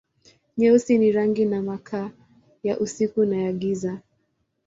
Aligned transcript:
Nyeusi 0.57 0.97
ni 0.97 1.11
rangi 1.11 1.45
na 1.45 1.61
makaa, 1.61 2.11
ya 2.63 2.79
usiku 2.79 3.25
na 3.25 3.37
ya 3.37 3.53
giza. 3.53 4.01